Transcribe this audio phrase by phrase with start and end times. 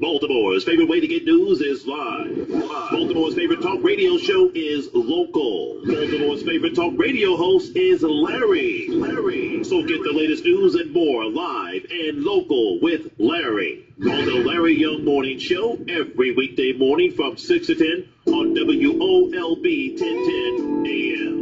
[0.00, 2.48] Baltimore's favorite way to get news is live.
[2.48, 5.82] Baltimore's favorite talk radio show is local.
[5.84, 8.88] Baltimore's favorite talk radio host is Larry.
[8.88, 9.62] Larry.
[9.62, 13.84] So get the latest news and more live and local with Larry.
[14.00, 20.00] On the Larry Young Morning Show every weekday morning from 6 to 10 on WOLB
[20.00, 21.40] 1010 AM.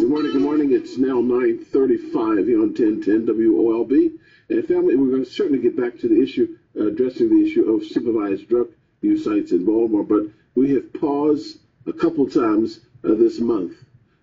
[0.00, 0.72] Good morning, good morning.
[0.72, 4.18] It's now 9.35 here on 1010 WOLB.
[4.52, 7.72] And family, we're going to certainly get back to the issue, uh, addressing the issue
[7.72, 8.68] of supervised drug
[9.00, 13.72] use sites in Baltimore, but we have paused a couple times uh, this month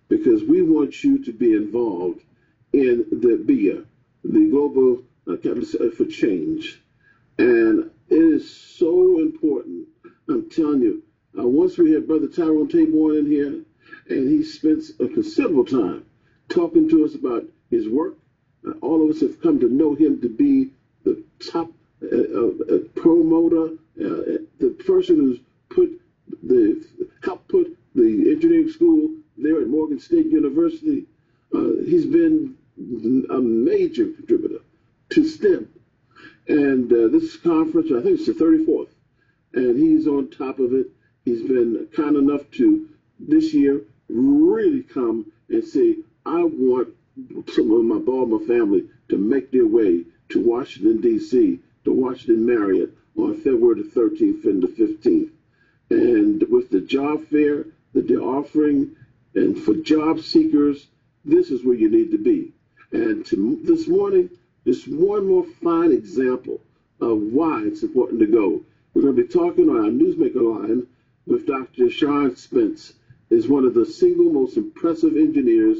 [0.08, 2.22] because we want you to be involved
[2.72, 3.84] in the BEYA,
[4.22, 6.80] the Global uh, Catalyst for Change.
[7.38, 9.88] And it is so important.
[10.28, 11.02] I'm telling you,
[11.36, 13.60] uh, once we had Brother Tyrone Taborn in here,
[14.08, 16.04] and he spent a considerable time
[16.48, 18.14] talking to us about his work,
[18.66, 20.70] uh, all of us have come to know him to be
[21.04, 21.70] the top
[22.02, 25.38] uh, uh, promoter, uh, the person who's
[25.68, 25.90] put
[26.42, 26.84] the
[27.22, 31.04] helped put the engineering school there at Morgan State University.
[31.54, 32.56] Uh, he's been
[33.30, 34.60] a major contributor
[35.10, 35.68] to STEM.
[36.48, 38.88] And uh, this conference, I think it's the 34th,
[39.54, 40.86] and he's on top of it.
[41.24, 46.88] He's been kind enough to this year really come and say, I want
[47.52, 52.94] some of my Baltimore family to make their way to Washington, D.C., to Washington Marriott
[53.16, 55.30] on February the 13th and the 15th.
[55.90, 58.94] And with the job fair that they're offering,
[59.34, 60.86] and for job seekers,
[61.24, 62.52] this is where you need to be.
[62.92, 64.30] And to, this morning,
[64.66, 66.60] just one more fine example
[67.00, 68.62] of why it's important to go.
[68.94, 70.86] We're going to be talking on our Newsmaker line
[71.26, 71.90] with Dr.
[71.90, 72.94] Sean Spence,
[73.30, 75.78] is one of the single most impressive engineers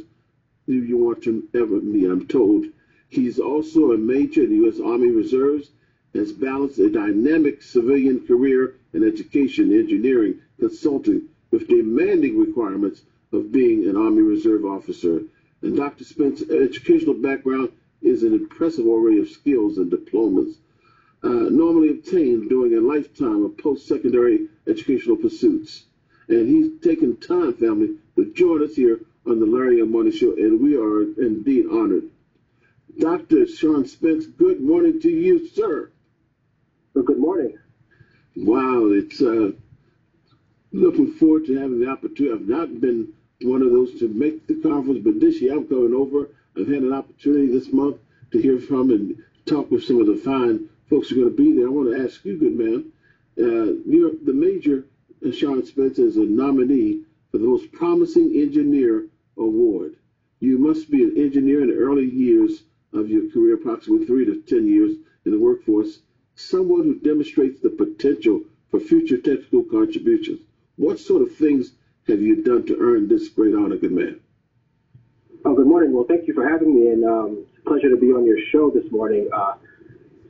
[0.75, 2.67] you want to ever meet, I'm told.
[3.09, 4.81] He's also a major in the U.S.
[4.81, 5.71] Army Reserves,
[6.15, 13.89] has balanced a dynamic civilian career in education, engineering, consulting with demanding requirements of being
[13.89, 15.23] an Army Reserve officer.
[15.63, 16.05] And Dr.
[16.05, 17.71] Spence's educational background
[18.03, 20.59] is an impressive array of skills and diplomas,
[21.23, 25.85] uh, normally obtained during a lifetime of post-secondary educational pursuits.
[26.29, 30.33] And he's taken time, family, to join us here on the Larry Young Morning Show,
[30.33, 32.03] and we are indeed honored.
[32.99, 33.47] Dr.
[33.47, 35.89] Sean Spence, good morning to you, sir.
[36.95, 37.57] Well, good morning.
[38.35, 39.53] Wow, it's uh,
[40.73, 42.35] looking forward to having the opportunity.
[42.35, 45.95] I've not been one of those to make the conference, but this year I'm coming
[45.95, 46.31] over.
[46.57, 47.99] I've had an opportunity this month
[48.33, 51.43] to hear from and talk with some of the fine folks who are going to
[51.43, 51.69] be there.
[51.69, 52.93] I want to ask you, good man,
[53.39, 54.87] uh, you're the major,
[55.25, 59.07] uh, Sean Spence, is a nominee for the most promising engineer
[59.41, 59.97] award.
[60.39, 62.63] You must be an engineer in the early years
[62.93, 66.01] of your career, approximately three to 10 years in the workforce,
[66.35, 70.41] someone who demonstrates the potential for future technical contributions.
[70.77, 71.73] What sort of things
[72.09, 74.21] have you done to earn this great honor, good man?
[75.45, 75.93] Oh, good morning.
[75.93, 78.39] Well, thank you for having me, and um, it's a pleasure to be on your
[78.51, 79.29] show this morning.
[79.33, 79.55] Uh,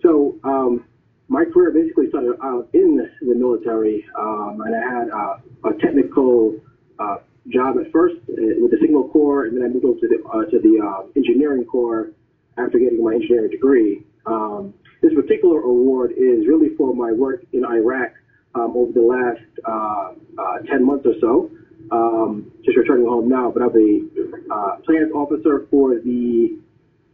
[0.03, 0.85] so, um,
[1.29, 5.37] my career basically started out in the military, um, and I had uh,
[5.69, 6.57] a technical
[6.99, 10.09] uh, job at first uh, with the Signal Corps, and then I moved over to
[10.09, 12.11] the uh, to the uh, engineering corps
[12.59, 14.05] after getting my engineering degree.
[14.27, 18.13] Um, this particular award is really for my work in Iraq
[18.55, 21.51] um, over the last uh, uh, 10 months or so.
[21.91, 26.59] Um, just returning home now, but I'm the uh, plans officer for the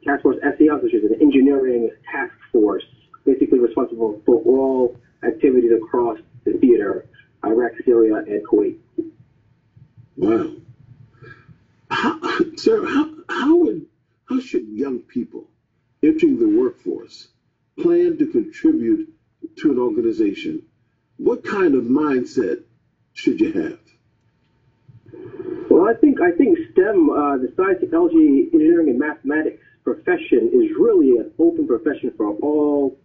[0.04, 2.84] Task Force SES, which is an engineering task force,
[3.24, 7.06] basically responsible for all activities across the theater,
[7.44, 8.78] Iraq, Syria, and Kuwait.
[10.16, 10.52] Wow.
[12.56, 13.86] Sir, how, how, would,
[14.24, 15.48] how should young people
[16.02, 17.28] entering the workforce
[17.78, 19.12] plan to contribute
[19.56, 20.62] to an organization?
[21.18, 22.62] What kind of mindset
[23.12, 23.78] should you have?
[25.70, 30.76] Well, I think I think STEM, uh, the science, technology, engineering, and mathematics profession is
[30.78, 32.98] really an open profession for all,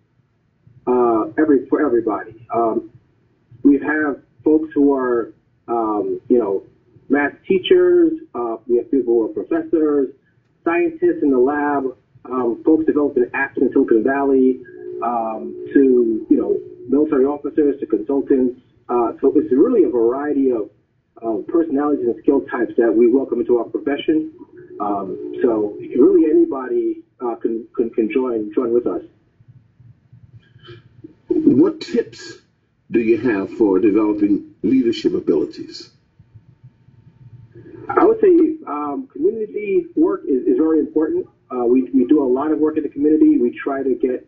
[0.87, 2.47] uh, every for everybody.
[2.53, 2.91] Um,
[3.63, 5.33] we have folks who are,
[5.67, 6.63] um, you know,
[7.11, 10.09] math teachers, uh, we have people who are professors,
[10.63, 11.83] scientists in the lab,
[12.25, 14.61] um, folks developing apps in Silicon Valley,
[15.03, 18.61] um, to you know military officers to consultants.
[18.87, 20.69] Uh, so it's really a variety of,
[21.47, 24.31] personalities and skill types that we welcome into our profession.
[24.79, 29.03] Um, so really anybody uh, can, can can join join with us.
[31.27, 32.39] What tips
[32.89, 35.91] do you have for developing leadership abilities?
[38.11, 41.27] Would say um, community work is, is very important.
[41.49, 43.37] Uh, we, we do a lot of work in the community.
[43.37, 44.27] We try to get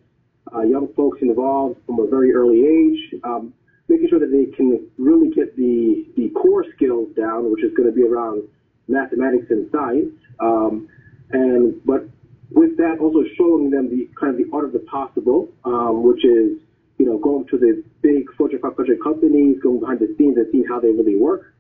[0.55, 3.53] uh, young folks involved from a very early age, um,
[3.89, 7.89] making sure that they can really get the, the core skills down, which is going
[7.89, 8.43] to be around
[8.87, 10.15] mathematics and science.
[10.39, 10.87] Um,
[11.31, 12.07] and but
[12.51, 16.23] with that, also showing them the kind of the art of the possible, um, which
[16.23, 16.55] is
[16.99, 20.63] you know going to the big Fortune 500 companies, going behind the scenes and seeing
[20.69, 21.52] how they really work,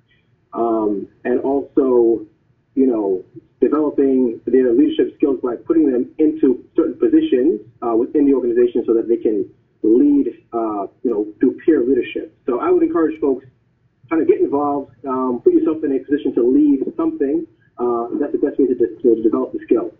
[0.53, 2.25] um, and also
[2.75, 3.23] you know
[3.63, 8.93] developing their leadership skills by putting them into certain positions uh, within the organization so
[8.93, 9.49] that they can
[9.83, 12.37] lead, uh, you know, do peer leadership.
[12.45, 13.45] So I would encourage folks
[14.09, 17.47] kind of get involved, um, put yourself in a position to lead something.
[17.77, 19.91] Uh, that's the best way to, to develop the skill.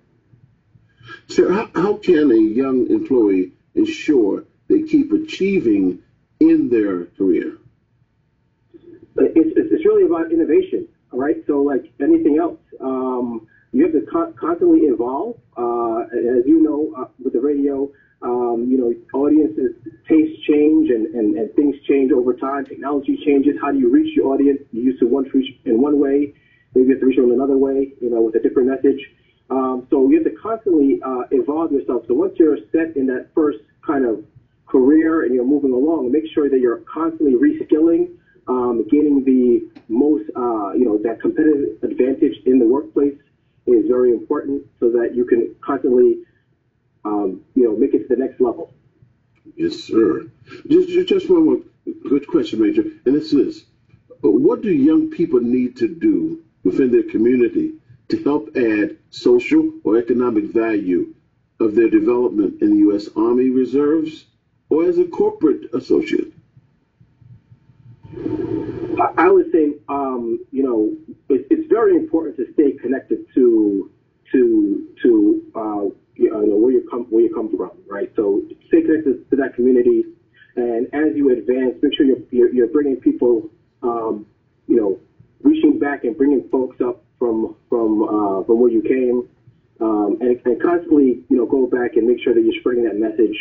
[1.27, 5.99] So how, how can a young employee ensure they keep achieving
[6.39, 7.57] in their career?
[9.17, 11.37] It's, it's really about innovation, all right?
[11.47, 15.37] So like anything else, um, you have to con- constantly evolve.
[15.57, 19.75] Uh, as you know, uh, with the radio, um, you know, audiences
[20.07, 22.65] tastes change and, and, and things change over time.
[22.65, 23.55] Technology changes.
[23.61, 24.61] How do you reach your audience?
[24.71, 26.33] You used to reach in one way,
[26.73, 29.01] maybe you have to reach them in another way, you know, with a different message.
[29.49, 32.03] Um, so you have to constantly uh, evolve yourself.
[32.07, 34.23] So once you're set in that first kind of
[34.67, 38.15] career and you're moving along, make sure that you're constantly reskilling,
[38.47, 43.17] um, gaining the most, uh, you know, that competitive advantage in the workplace
[43.65, 46.19] is very important so that you can constantly
[47.05, 48.73] um, you know, make it to the next level.
[49.55, 50.29] Yes, sir.
[50.67, 51.57] Just, just one more
[52.09, 53.65] good question, Major, and this is,
[54.21, 57.73] what do young people need to do within their community
[58.09, 61.13] to help add social or economic value
[61.59, 63.09] of their development in the U.S.
[63.15, 64.25] Army Reserves
[64.69, 66.31] or as a corporate associate?
[69.17, 70.93] I would say, um, you know,
[71.29, 73.91] it, it's very important to stay connected to
[74.31, 75.83] to to uh,
[76.15, 78.11] you know, where you come where you come from, right?
[78.15, 80.05] So stay connected to that community,
[80.55, 83.49] and as you advance, make sure you're you're, you're bringing people,
[83.81, 84.25] um,
[84.67, 84.99] you know,
[85.41, 89.27] reaching back and bringing folks up from from uh, from where you came,
[89.81, 92.97] um, and, and constantly, you know, go back and make sure that you're spreading that
[92.97, 93.37] message,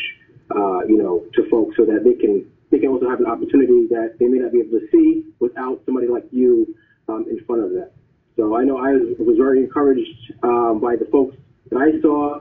[0.55, 3.87] uh, you know, to folks so that they can they can also have an opportunity
[3.89, 6.75] that they may not be able to see without somebody like you
[7.07, 7.89] um, in front of them.
[8.37, 11.37] So I know I was very encouraged um, by the folks
[11.71, 12.41] that I saw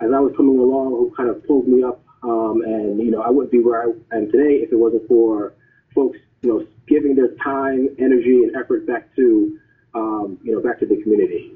[0.00, 2.00] as I was coming along who kind of pulled me up.
[2.22, 5.54] Um, and, you know, I wouldn't be where I am today if it wasn't for
[5.92, 9.58] folks, you know, giving their time, energy, and effort back to,
[9.94, 11.52] um, you know, back to the community.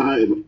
[0.00, 0.44] I'm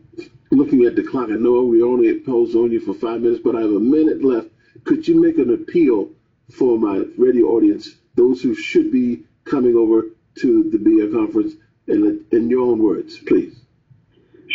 [0.51, 1.29] looking at the clock.
[1.29, 4.21] I know we only posed on you for five minutes, but I have a minute
[4.21, 4.49] left.
[4.83, 6.09] Could you make an appeal
[6.51, 11.53] for my radio audience, those who should be coming over to the BEYA conference,
[11.87, 13.59] in, in your own words, please?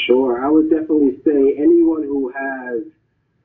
[0.07, 0.45] Sure.
[0.45, 2.83] I would definitely say anyone who has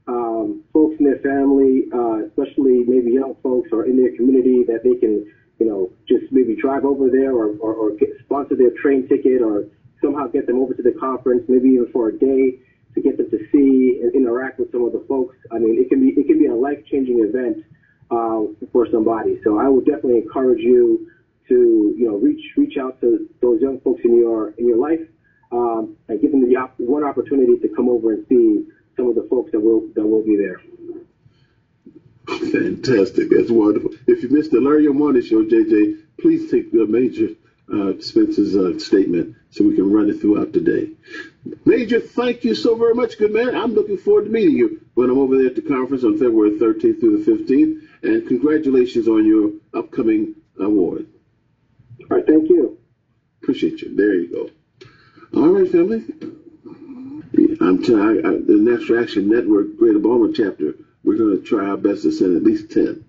[0.08, 4.84] um, folks in their family, uh, especially maybe young folks or in their community that
[4.84, 8.72] they can, you know, just maybe drive over there or, or, or get, sponsor their
[8.82, 9.66] train ticket or
[10.02, 12.60] somehow get them over to the conference, maybe even for a day
[12.96, 15.36] to get them to see and interact with some of the folks.
[15.52, 17.66] I mean, it can be it can be a life changing event
[18.12, 19.39] uh, for somebody.
[19.44, 21.09] So I would definitely encourage you
[21.50, 25.01] to you know reach reach out to those young folks in your in your life
[25.51, 28.65] um, and give them the op- one opportunity to come over and see
[28.95, 30.62] some of the folks that will that will be there.
[32.51, 33.30] Fantastic.
[33.30, 33.91] That's wonderful.
[34.05, 37.29] If you missed the Larry Morning Show, JJ, please take the Major
[37.71, 40.89] uh, Spence's uh, statement so we can run it throughout the day.
[41.65, 43.55] Major, thank you so very much, good man.
[43.55, 46.51] I'm looking forward to meeting you when I'm over there at the conference on February
[46.51, 47.81] 13th through the 15th.
[48.03, 51.07] And congratulations on your upcoming award.
[52.09, 52.77] All right, thank you.
[53.41, 53.95] Appreciate you.
[53.95, 54.50] There you go.
[55.39, 56.05] All right, family.
[57.59, 58.21] I'm trying.
[58.21, 60.75] the National Action Network Greater Baltimore chapter.
[61.03, 63.03] We're going to try our best to send at least ten.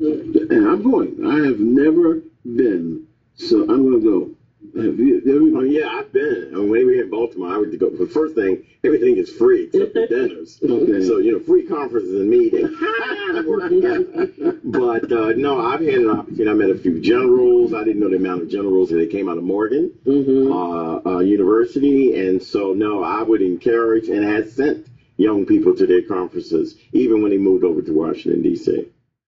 [0.00, 1.26] And I'm going.
[1.26, 3.07] I have never been,
[3.38, 4.34] so I'm going to go.
[4.74, 6.50] Have you, have you, oh yeah, I've been.
[6.52, 7.90] I mean, when we were in Baltimore, I would go.
[7.90, 10.60] The first thing, everything is free except for dinners.
[10.68, 11.06] Okay.
[11.06, 12.70] So you know, free conferences and meetings.
[14.64, 16.48] but uh, no, I've had an opportunity.
[16.50, 17.72] I met a few generals.
[17.72, 20.52] I didn't know the amount of generals that came out of Morgan mm-hmm.
[20.52, 25.86] uh, uh, University, and so no, I would encourage and had sent young people to
[25.86, 28.88] their conferences, even when they moved over to Washington D.C.